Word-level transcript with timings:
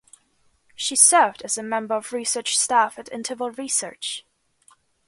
She 0.73 0.95
served 0.95 1.43
as 1.43 1.59
a 1.59 1.61
Member 1.61 1.93
of 1.93 2.09
the 2.09 2.15
Research 2.17 2.57
Staff 2.57 2.97
at 2.97 3.11
Interval 3.13 3.51
Research. 3.51 4.25